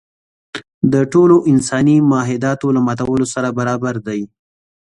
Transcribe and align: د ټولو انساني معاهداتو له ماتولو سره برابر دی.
د 0.93 0.95
ټولو 1.13 1.35
انساني 1.51 1.97
معاهداتو 2.11 2.67
له 2.75 2.79
ماتولو 2.87 3.25
سره 3.33 3.49
برابر 3.59 3.95
دی. 4.07 4.21